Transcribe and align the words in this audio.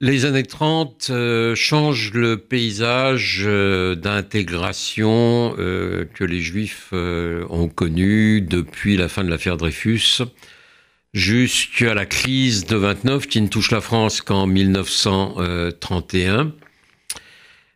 Les 0.00 0.26
années 0.26 0.44
30 0.44 1.08
euh, 1.10 1.56
changent 1.56 2.12
le 2.14 2.36
paysage 2.36 3.42
euh, 3.44 3.96
d'intégration 3.96 5.56
euh, 5.58 6.04
que 6.14 6.22
les 6.22 6.40
Juifs 6.40 6.92
ont 6.92 7.68
connu 7.68 8.40
depuis 8.40 8.96
la 8.96 9.08
fin 9.08 9.24
de 9.24 9.28
l'affaire 9.28 9.56
Dreyfus 9.56 10.22
jusqu'à 11.14 11.94
la 11.94 12.06
crise 12.06 12.64
de 12.64 12.76
29 12.76 13.26
qui 13.26 13.40
ne 13.40 13.48
touche 13.48 13.72
la 13.72 13.80
France 13.80 14.20
qu'en 14.20 14.46
1931. 14.46 16.52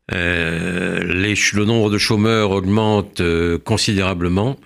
le 0.09 1.65
nombre 1.65 1.91
de 1.91 1.99
chômeurs 1.99 2.53
augmente 2.53 3.21
considérablement 3.65 4.57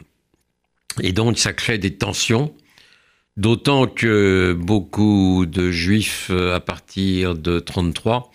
et 1.03 1.13
donc 1.13 1.39
ça 1.39 1.55
crée 1.55 1.79
des 1.79 1.95
tensions 1.95 2.55
D'autant 3.37 3.87
que 3.87 4.57
beaucoup 4.59 5.45
de 5.45 5.71
juifs 5.71 6.29
euh, 6.31 6.55
à 6.55 6.61
partir 6.61 7.35
de 7.35 7.59
33 7.59 8.33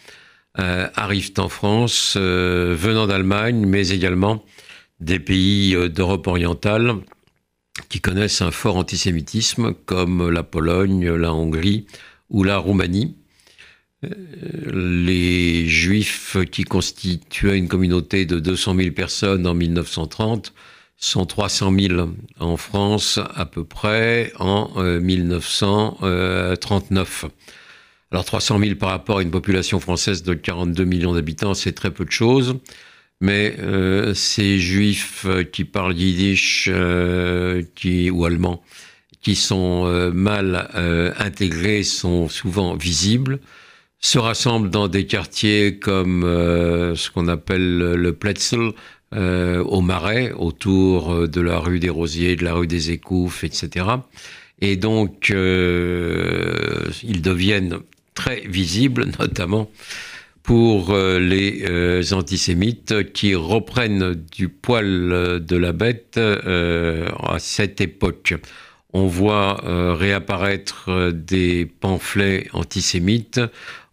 euh, 0.60 0.88
arrivent 0.94 1.34
en 1.38 1.50
France 1.50 2.14
euh, 2.18 2.76
venant 2.78 3.08
d'Allemagne, 3.08 3.66
mais 3.66 3.90
également 3.90 4.44
des 5.00 5.18
pays 5.18 5.76
d'Europe 5.90 6.28
orientale 6.28 6.98
qui 7.90 8.00
connaissent 8.00 8.44
un 8.44 8.52
fort 8.52 8.78
antisémitisme 8.78 9.74
comme 9.74 10.30
la 10.30 10.44
Pologne, 10.44 11.10
la 11.10 11.34
Hongrie 11.34 11.88
ou 12.30 12.44
la 12.44 12.58
Roumanie. 12.58 13.16
Les 14.04 15.68
juifs 15.68 16.38
qui 16.52 16.64
constituaient 16.64 17.58
une 17.58 17.68
communauté 17.68 18.26
de 18.26 18.40
200 18.40 18.76
000 18.76 18.92
personnes 18.92 19.48
en 19.48 19.56
1930 19.56 20.54
sont 21.02 21.26
300 21.26 21.74
000 21.78 22.10
en 22.40 22.56
France 22.58 23.20
à 23.36 23.46
peu 23.46 23.66
près 23.66 24.32
en 24.40 24.72
1939. 25.02 27.26
Euh, 27.26 27.30
Alors 28.12 28.24
300 28.24 28.60
000 28.60 28.76
par 28.76 28.88
rapport 28.90 29.18
à 29.18 29.22
une 29.22 29.32
population 29.32 29.80
française 29.80 30.24
de 30.24 30.34
42 30.34 30.86
millions 30.86 31.14
d'habitants, 31.14 31.56
c'est 31.56 31.74
très 31.74 31.92
peu 31.92 32.06
de 32.06 32.12
choses. 32.12 32.58
Mais 33.20 33.56
euh, 33.60 34.14
ces 34.16 34.60
juifs 34.60 35.26
qui 35.52 35.66
parlent 35.66 35.98
yiddish 35.98 36.70
euh, 36.72 37.64
qui, 37.76 38.10
ou 38.10 38.24
allemand, 38.26 38.64
qui 39.22 39.36
sont 39.36 39.84
euh, 39.86 40.12
mal 40.12 40.70
intégrés, 41.18 41.84
sont 41.84 42.30
souvent 42.30 42.76
visibles, 42.76 43.40
se 44.00 44.20
rassemblent 44.20 44.70
dans 44.72 44.88
des 44.88 45.06
quartiers 45.06 45.78
comme 45.78 46.24
ce 46.24 47.12
qu'on 47.12 47.28
appelle 47.28 47.78
le 47.78 48.14
Pletzel, 48.14 48.72
euh, 49.14 49.64
au 49.64 49.82
Marais, 49.82 50.32
autour 50.32 51.12
euh, 51.12 51.28
de 51.28 51.42
la 51.42 51.60
rue 51.60 51.80
des 51.80 51.90
Rosiers, 51.90 52.36
de 52.36 52.46
la 52.46 52.54
rue 52.54 52.68
des 52.68 52.92
Écouffes, 52.92 53.44
etc. 53.44 53.86
Et 54.62 54.76
donc, 54.76 55.32
euh, 55.32 56.86
ils 57.04 57.22
deviennent 57.22 57.80
très 58.14 58.42
visibles, 58.42 59.06
notamment 59.20 59.70
pour 60.44 60.92
euh, 60.92 61.20
les 61.20 61.64
euh, 61.68 62.04
antisémites 62.12 63.12
qui 63.12 63.36
reprennent 63.36 64.16
du 64.32 64.50
poil 64.50 65.44
de 65.44 65.58
la 65.58 65.72
bête 65.72 66.18
à 66.18 67.40
cette 67.40 67.82
époque. 67.82 68.36
On 68.94 69.08
voit 69.08 69.62
réapparaître 69.96 71.12
des 71.14 71.66
pamphlets 71.66 72.50
antisémites, 72.52 73.40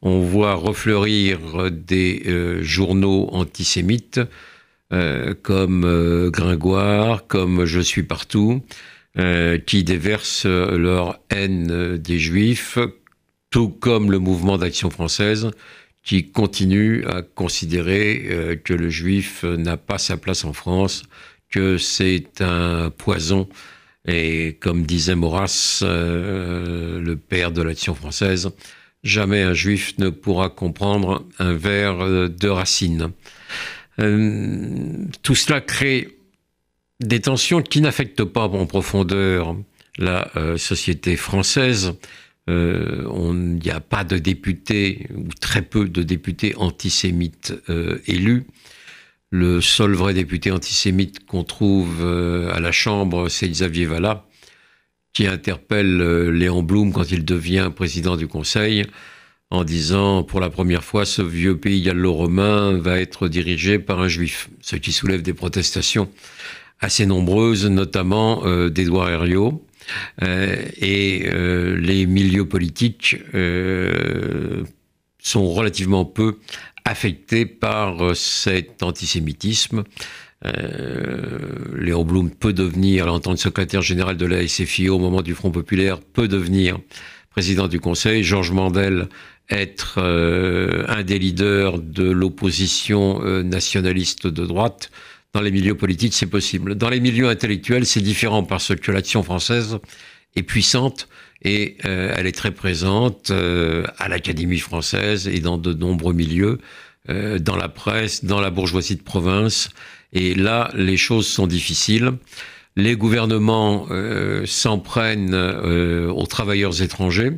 on 0.02 0.22
voit 0.22 0.54
refleurir 0.54 1.70
des 1.70 2.24
journaux 2.62 3.28
antisémites, 3.30 4.20
euh, 4.90 5.34
comme 5.42 5.84
euh, 5.84 6.30
Gringoire, 6.30 7.26
comme 7.26 7.66
Je 7.66 7.80
suis 7.80 8.04
partout, 8.04 8.62
euh, 9.18 9.58
qui 9.58 9.84
déversent 9.84 10.46
leur 10.46 11.20
haine 11.28 11.98
des 11.98 12.18
Juifs, 12.18 12.78
tout 13.50 13.68
comme 13.68 14.10
le 14.10 14.18
mouvement 14.18 14.56
d'action 14.56 14.88
française, 14.88 15.50
qui 16.04 16.30
continue 16.30 17.04
à 17.06 17.20
considérer 17.20 18.60
que 18.64 18.72
le 18.72 18.88
Juif 18.88 19.44
n'a 19.44 19.76
pas 19.76 19.98
sa 19.98 20.16
place 20.16 20.44
en 20.44 20.54
France, 20.54 21.02
que 21.50 21.76
c'est 21.76 22.40
un 22.40 22.90
poison. 22.90 23.46
Et 24.06 24.56
comme 24.60 24.86
disait 24.86 25.16
Maurras, 25.16 25.82
le 25.82 27.14
père 27.16 27.52
de 27.52 27.60
l'action 27.60 27.94
française, 27.94 28.50
jamais 29.02 29.42
un 29.42 29.52
Juif 29.52 29.98
ne 29.98 30.08
pourra 30.08 30.48
comprendre 30.48 31.26
un 31.38 31.52
vers 31.52 32.30
de 32.30 32.48
Racine. 32.48 33.12
Euh, 34.00 35.04
tout 35.22 35.34
cela 35.34 35.60
crée 35.60 36.16
des 37.00 37.20
tensions 37.20 37.62
qui 37.62 37.80
n'affectent 37.80 38.24
pas 38.24 38.44
en 38.44 38.66
profondeur 38.66 39.56
la 39.98 40.30
euh, 40.36 40.56
société 40.56 41.16
française. 41.16 41.94
Euh, 42.48 43.04
il 43.16 43.62
n'y 43.62 43.70
a 43.70 43.80
pas 43.80 44.04
de 44.04 44.18
députés, 44.18 45.06
ou 45.14 45.28
très 45.40 45.62
peu 45.62 45.88
de 45.88 46.02
députés 46.02 46.54
antisémites 46.56 47.52
élus. 48.06 48.46
Le 49.30 49.60
seul 49.60 49.92
vrai 49.92 50.14
député 50.14 50.50
antisémite 50.50 51.26
qu'on 51.26 51.44
trouve 51.44 52.02
à 52.02 52.58
la 52.58 52.72
Chambre, 52.72 53.28
c'est 53.28 53.46
Xavier 53.46 53.84
Vallat, 53.84 54.24
qui 55.12 55.26
interpelle 55.26 56.30
Léon 56.30 56.62
Blum 56.62 56.94
quand 56.94 57.10
il 57.10 57.26
devient 57.26 57.70
président 57.74 58.16
du 58.16 58.26
Conseil 58.26 58.86
en 59.50 59.64
disant 59.64 60.22
pour 60.22 60.40
la 60.40 60.50
première 60.50 60.84
fois 60.84 61.06
ce 61.06 61.22
vieux 61.22 61.56
pays 61.56 61.82
gallo-romain 61.82 62.78
va 62.78 63.00
être 63.00 63.28
dirigé 63.28 63.78
par 63.78 64.00
un 64.00 64.08
juif, 64.08 64.50
ce 64.60 64.76
qui 64.76 64.92
soulève 64.92 65.22
des 65.22 65.34
protestations 65.34 66.10
assez 66.80 67.06
nombreuses, 67.06 67.66
notamment 67.66 68.44
euh, 68.44 68.68
d'Édouard 68.68 69.10
Herriot. 69.10 69.64
Euh, 70.22 70.56
et 70.80 71.26
euh, 71.26 71.76
les 71.78 72.06
milieux 72.06 72.46
politiques 72.46 73.16
euh, 73.34 74.64
sont 75.18 75.50
relativement 75.50 76.04
peu 76.04 76.38
affectés 76.84 77.46
par 77.46 78.16
cet 78.16 78.82
antisémitisme. 78.82 79.84
Léon 81.74 82.04
Blum 82.04 82.30
peut 82.30 82.52
devenir, 82.52 83.12
en 83.12 83.18
tant 83.18 83.34
que 83.34 83.40
secrétaire 83.40 83.82
général 83.82 84.16
de 84.16 84.24
la 84.24 84.46
SFIO 84.46 84.94
au 84.94 84.98
moment 84.98 85.20
du 85.20 85.34
Front 85.34 85.50
populaire, 85.50 85.98
peut 85.98 86.28
devenir 86.28 86.78
président 87.30 87.66
du 87.66 87.80
Conseil. 87.80 88.22
Georges 88.22 88.52
Mandel 88.52 89.08
être 89.50 89.94
euh, 89.98 90.84
un 90.88 91.02
des 91.02 91.18
leaders 91.18 91.78
de 91.78 92.10
l'opposition 92.10 93.20
euh, 93.24 93.42
nationaliste 93.42 94.26
de 94.26 94.44
droite. 94.44 94.90
Dans 95.32 95.40
les 95.40 95.50
milieux 95.50 95.76
politiques, 95.76 96.14
c'est 96.14 96.26
possible. 96.26 96.74
Dans 96.74 96.88
les 96.88 97.00
milieux 97.00 97.28
intellectuels, 97.28 97.86
c'est 97.86 98.00
différent 98.00 98.42
parce 98.42 98.74
que 98.74 98.92
l'action 98.92 99.22
française 99.22 99.78
est 100.36 100.42
puissante 100.42 101.08
et 101.42 101.76
euh, 101.84 102.12
elle 102.16 102.26
est 102.26 102.32
très 102.32 102.50
présente 102.50 103.30
à 103.30 104.08
l'Académie 104.08 104.58
française 104.58 105.28
et 105.28 105.40
dans 105.40 105.58
de 105.58 105.72
nombreux 105.72 106.14
milieux, 106.14 106.58
dans 107.08 107.56
la 107.56 107.68
presse, 107.68 108.24
dans 108.24 108.40
la 108.40 108.50
bourgeoisie 108.50 108.96
de 108.96 109.02
province. 109.02 109.70
Et 110.12 110.34
là, 110.34 110.70
les 110.74 110.98
choses 110.98 111.26
sont 111.26 111.46
difficiles. 111.46 112.12
Les 112.76 112.96
gouvernements 112.96 113.86
s'en 114.44 114.78
prennent 114.78 115.34
aux 115.34 116.26
travailleurs 116.26 116.82
étrangers. 116.82 117.32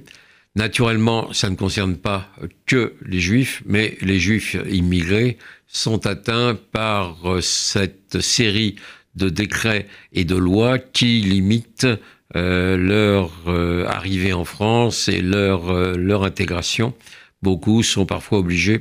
Naturellement, 0.57 1.33
ça 1.33 1.49
ne 1.49 1.55
concerne 1.55 1.97
pas 1.97 2.29
que 2.67 2.95
les 3.07 3.21
juifs, 3.21 3.63
mais 3.67 3.97
les 4.01 4.19
juifs 4.19 4.57
immigrés 4.69 5.39
sont 5.69 6.07
atteints 6.07 6.59
par 6.73 7.19
euh, 7.25 7.41
cette 7.41 8.21
série 8.21 8.75
de 9.15 9.29
décrets 9.29 9.87
et 10.13 10.25
de 10.25 10.35
lois 10.35 10.79
qui 10.79 11.21
limitent 11.21 11.87
euh, 12.35 12.77
leur 12.77 13.31
euh, 13.47 13.87
arrivée 13.87 14.33
en 14.33 14.45
France 14.45 15.09
et 15.09 15.21
leur, 15.21 15.73
leur 15.97 16.25
intégration. 16.25 16.95
Beaucoup 17.43 17.85
sont 17.85 18.07
parfois 18.07 18.39
obligés 18.39 18.81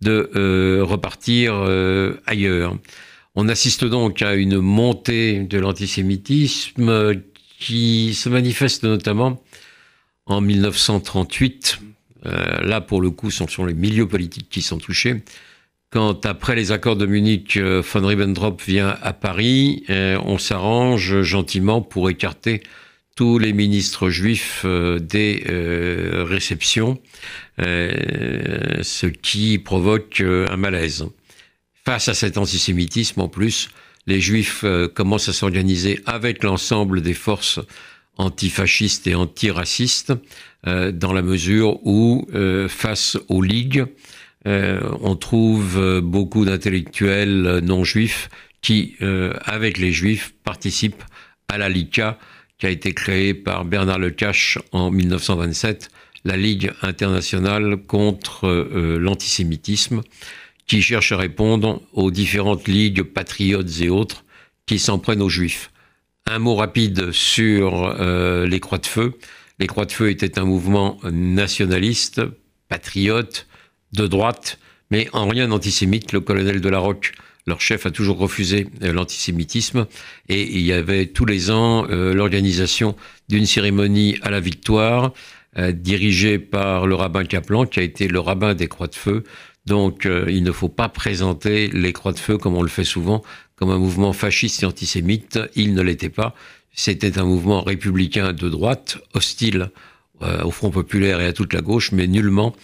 de 0.00 0.80
repartir 0.82 1.54
ailleurs. 2.26 2.76
On 3.34 3.48
assiste 3.48 3.86
donc 3.86 4.20
à 4.20 4.34
une 4.34 4.58
montée 4.58 5.40
de 5.40 5.58
l'antisémitisme 5.58 7.14
qui 7.58 8.12
se 8.12 8.28
manifeste 8.28 8.84
notamment 8.84 9.42
en 10.26 10.40
1938. 10.40 11.80
Euh, 12.26 12.60
là, 12.62 12.80
pour 12.80 13.00
le 13.00 13.10
coup, 13.10 13.30
ce 13.30 13.46
sont 13.46 13.64
les 13.64 13.74
milieux 13.74 14.08
politiques 14.08 14.48
qui 14.48 14.62
sont 14.62 14.78
touchés. 14.78 15.22
Quand, 15.90 16.26
après 16.26 16.56
les 16.56 16.72
accords 16.72 16.96
de 16.96 17.06
Munich, 17.06 17.56
euh, 17.56 17.82
von 17.82 18.06
Ribbentrop 18.06 18.60
vient 18.62 18.96
à 19.02 19.12
Paris, 19.12 19.84
euh, 19.90 20.18
on 20.24 20.38
s'arrange 20.38 21.22
gentiment 21.22 21.82
pour 21.82 22.10
écarter 22.10 22.62
tous 23.16 23.38
les 23.38 23.52
ministres 23.52 24.10
juifs 24.10 24.66
des 24.66 25.44
réceptions, 26.26 27.00
ce 27.58 29.06
qui 29.06 29.60
provoque 29.60 30.20
un 30.20 30.56
malaise. 30.56 31.06
Face 31.84 32.08
à 32.08 32.14
cet 32.14 32.38
antisémitisme, 32.38 33.20
en 33.20 33.28
plus, 33.28 33.68
les 34.08 34.20
juifs 34.20 34.64
commencent 34.94 35.28
à 35.28 35.32
s'organiser 35.32 36.00
avec 36.06 36.42
l'ensemble 36.42 37.02
des 37.02 37.14
forces 37.14 37.60
antifasciste 38.16 39.06
et 39.06 39.14
antiraciste, 39.14 40.12
euh, 40.66 40.92
dans 40.92 41.12
la 41.12 41.22
mesure 41.22 41.84
où, 41.86 42.26
euh, 42.34 42.68
face 42.68 43.18
aux 43.28 43.42
ligues, 43.42 43.84
euh, 44.46 44.80
on 45.00 45.16
trouve 45.16 46.00
beaucoup 46.02 46.44
d'intellectuels 46.44 47.60
non 47.62 47.84
juifs 47.84 48.28
qui, 48.60 48.96
avec 49.44 49.76
les 49.76 49.92
juifs, 49.92 50.32
participent 50.42 51.02
à 51.48 51.58
la 51.58 51.68
LICA, 51.68 52.18
qui 52.56 52.64
a 52.64 52.70
été 52.70 52.94
créée 52.94 53.34
par 53.34 53.66
Bernard 53.66 53.98
Lecache 53.98 54.58
en 54.72 54.90
1927 54.90 55.90
la 56.24 56.38
Ligue 56.38 56.72
internationale 56.80 57.76
contre 57.86 58.48
l'antisémitisme, 58.98 60.00
qui 60.66 60.80
cherche 60.80 61.12
à 61.12 61.18
répondre 61.18 61.82
aux 61.92 62.10
différentes 62.10 62.66
ligues 62.66 63.02
patriotes 63.02 63.82
et 63.82 63.90
autres 63.90 64.24
qui 64.64 64.78
s'en 64.78 64.98
prennent 64.98 65.20
aux 65.20 65.28
juifs. 65.28 65.70
Un 66.26 66.38
mot 66.38 66.54
rapide 66.54 67.12
sur 67.12 67.94
les 68.46 68.60
Croix 68.60 68.78
de 68.78 68.86
Feu. 68.86 69.18
Les 69.58 69.66
Croix 69.66 69.84
de 69.84 69.92
Feu 69.92 70.10
étaient 70.10 70.38
un 70.38 70.44
mouvement 70.44 70.98
nationaliste, 71.04 72.22
patriote, 72.68 73.46
de 73.92 74.06
droite, 74.06 74.58
mais 74.90 75.08
en 75.12 75.28
rien 75.28 75.50
antisémite. 75.50 76.12
Le 76.12 76.20
colonel 76.20 76.60
de 76.60 76.68
leur 76.68 77.60
chef, 77.60 77.86
a 77.86 77.90
toujours 77.90 78.18
refusé 78.18 78.66
euh, 78.82 78.92
l'antisémitisme. 78.92 79.86
Et 80.28 80.42
il 80.42 80.62
y 80.62 80.72
avait 80.72 81.06
tous 81.06 81.24
les 81.24 81.50
ans 81.50 81.86
euh, 81.90 82.14
l'organisation 82.14 82.96
d'une 83.28 83.46
cérémonie 83.46 84.16
à 84.22 84.30
la 84.30 84.40
victoire, 84.40 85.12
euh, 85.58 85.72
dirigée 85.72 86.38
par 86.38 86.86
le 86.86 86.94
rabbin 86.94 87.24
Kaplan, 87.24 87.66
qui 87.66 87.80
a 87.80 87.82
été 87.82 88.08
le 88.08 88.20
rabbin 88.20 88.54
des 88.54 88.68
Croix 88.68 88.88
de 88.88 88.94
Feu. 88.94 89.24
Donc 89.66 90.06
il 90.28 90.42
ne 90.42 90.52
faut 90.52 90.68
pas 90.68 90.90
présenter 90.90 91.68
les 91.68 91.94
Croix 91.94 92.12
de 92.12 92.18
Feu, 92.18 92.36
comme 92.36 92.54
on 92.54 92.62
le 92.62 92.68
fait 92.68 92.84
souvent, 92.84 93.22
comme 93.56 93.70
un 93.70 93.78
mouvement 93.78 94.12
fasciste 94.12 94.62
et 94.62 94.66
antisémite. 94.66 95.38
Il 95.54 95.74
ne 95.74 95.82
l'était 95.82 96.10
pas. 96.10 96.34
C'était 96.72 97.18
un 97.18 97.24
mouvement 97.24 97.62
républicain 97.62 98.32
de 98.32 98.48
droite, 98.48 98.98
hostile 99.14 99.70
au 100.20 100.50
Front 100.50 100.70
populaire 100.70 101.20
et 101.20 101.26
à 101.26 101.32
toute 101.32 101.52
la 101.52 101.60
gauche, 101.60 101.92
mais 101.92 102.06
nullement 102.06 102.54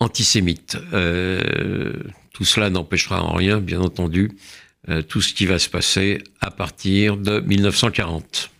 antisémite. 0.00 0.78
Euh, 0.92 1.92
tout 2.32 2.44
cela 2.44 2.70
n'empêchera 2.70 3.22
en 3.22 3.34
rien, 3.34 3.60
bien 3.60 3.80
entendu, 3.80 4.32
euh, 4.88 5.02
tout 5.02 5.20
ce 5.20 5.34
qui 5.34 5.46
va 5.46 5.58
se 5.58 5.68
passer 5.68 6.22
à 6.40 6.50
partir 6.50 7.16
de 7.16 7.40
1940. 7.40 8.50